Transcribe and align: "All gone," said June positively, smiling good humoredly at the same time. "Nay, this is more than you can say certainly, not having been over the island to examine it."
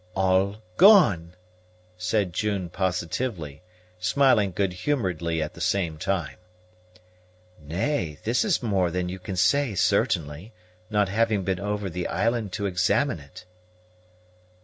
"All 0.15 0.63
gone," 0.77 1.35
said 1.95 2.33
June 2.33 2.69
positively, 2.71 3.61
smiling 3.99 4.51
good 4.51 4.73
humoredly 4.73 5.43
at 5.43 5.53
the 5.53 5.61
same 5.61 5.99
time. 5.99 6.37
"Nay, 7.59 8.17
this 8.23 8.43
is 8.43 8.63
more 8.63 8.89
than 8.89 9.09
you 9.09 9.19
can 9.19 9.35
say 9.35 9.75
certainly, 9.75 10.53
not 10.89 11.07
having 11.09 11.43
been 11.43 11.59
over 11.59 11.87
the 11.87 12.07
island 12.07 12.51
to 12.53 12.65
examine 12.65 13.19
it." 13.19 13.45